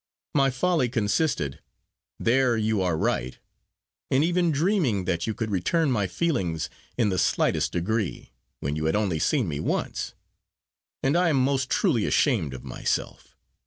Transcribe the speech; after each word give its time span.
My 0.33 0.49
folly 0.49 0.89
consisted 0.89 1.61
there 2.19 2.57
you 2.57 2.81
are 2.81 2.97
right 2.97 3.37
in 4.09 4.23
even 4.23 4.49
dreaming 4.49 5.05
that 5.05 5.27
you 5.27 5.35
could 5.35 5.51
return 5.51 5.91
my 5.91 6.07
feelings 6.07 6.71
in 6.97 7.09
the 7.09 7.19
slightest 7.19 7.71
degree, 7.73 8.31
when 8.61 8.75
you 8.75 8.85
had 8.85 8.95
only 8.95 9.19
seen 9.19 9.47
me 9.47 9.59
once: 9.59 10.15
and 11.03 11.15
I 11.15 11.29
am 11.29 11.37
most 11.37 11.69
truly 11.69 12.07
ashamed 12.07 12.55
of 12.55 12.63
myself. 12.63 13.35